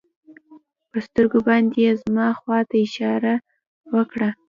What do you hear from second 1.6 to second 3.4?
يې زما خوا ته اشاره